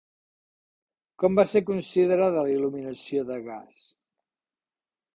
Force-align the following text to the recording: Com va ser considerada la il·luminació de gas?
Com 1.25 1.37
va 1.41 1.45
ser 1.51 1.61
considerada 1.69 2.47
la 2.49 2.57
il·luminació 2.57 3.29
de 3.31 3.41
gas? 3.53 3.89